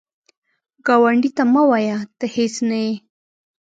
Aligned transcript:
ګاونډي 0.87 1.29
ته 1.37 1.43
مه 1.53 1.63
وایه 1.69 1.97
“ته 2.17 2.25
هیڅ 2.35 2.55
نه 2.69 2.77
یې” 2.85 2.93